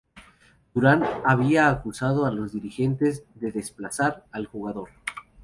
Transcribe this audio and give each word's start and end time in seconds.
Durán 0.73 1.03
había 1.23 1.69
acusado 1.69 2.25
a 2.25 2.31
los 2.31 2.53
dirigentes 2.53 3.23
de 3.35 3.51
"desplazar" 3.51 4.25
al 4.31 4.47
jugador. 4.47 4.89